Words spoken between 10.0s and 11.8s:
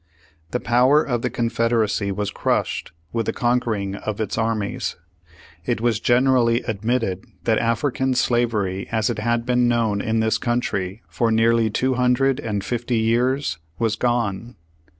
in this country for nearly